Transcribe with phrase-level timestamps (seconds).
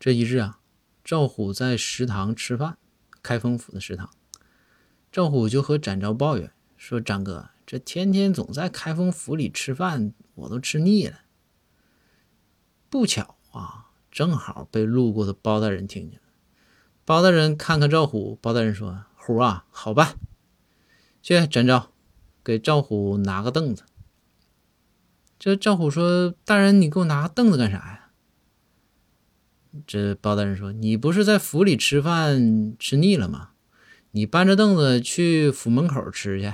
[0.00, 0.60] 这一日啊，
[1.04, 2.78] 赵虎在食堂吃饭，
[3.22, 4.08] 开封府的食堂。
[5.12, 11.20] 赵虎就和展昭抱怨说：“张哥，这天天总在开封府里吃饭，我都吃腻了。”
[12.88, 16.26] 不巧啊，正好被路过的包大人听见了。
[17.04, 20.16] 包大人看看赵虎，包大人说：“虎啊，好办，
[21.20, 21.92] 去展昭，
[22.42, 23.84] 给赵虎拿个凳子。”
[25.38, 27.98] 这赵虎说：“大人，你给我拿个凳子干啥呀？”
[29.86, 33.50] 这包大人说：“你不是在府里吃饭吃腻了吗？
[34.12, 36.52] 你搬着凳子去府门口吃去。”